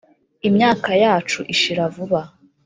[0.47, 2.21] imyaka yacu ishira vuba.